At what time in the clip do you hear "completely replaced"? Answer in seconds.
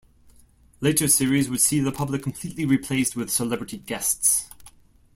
2.23-3.15